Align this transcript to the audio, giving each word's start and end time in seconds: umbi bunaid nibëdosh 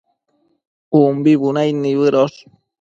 umbi 1.01 1.31
bunaid 1.41 1.75
nibëdosh 1.79 2.39